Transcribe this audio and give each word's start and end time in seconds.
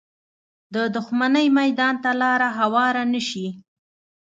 د 0.73 0.75
دښمنۍ 0.95 1.47
میدان 1.59 1.95
ته 2.03 2.11
لاره 2.21 2.49
هواره 2.59 3.03
نه 3.13 3.21
شي 3.29 3.47